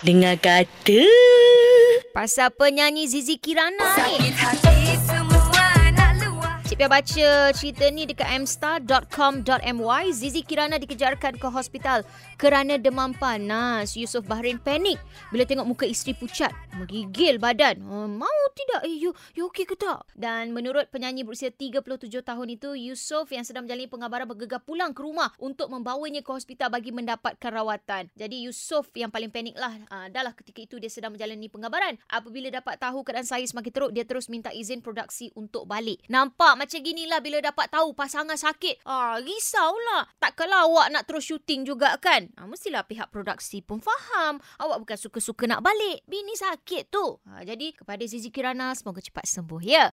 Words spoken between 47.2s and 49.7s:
Ah, jadi kepada Zizi Kirana, semoga cepat sembuh